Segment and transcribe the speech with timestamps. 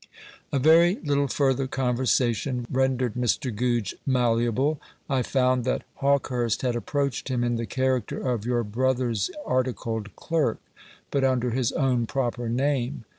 [0.51, 3.55] A very little further conversation rendered Mr.
[3.55, 4.81] Goodge malleable.
[5.07, 10.57] I found that Hawkehurst had approached him in the character of your brother's articled clerk,
[11.11, 13.05] but under his own proper name.